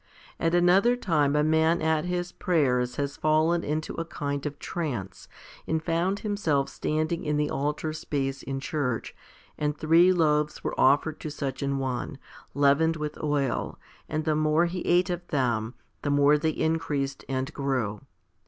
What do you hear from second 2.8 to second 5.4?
has fallen into a kind of trance,